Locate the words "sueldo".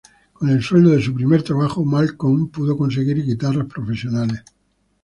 0.63-0.89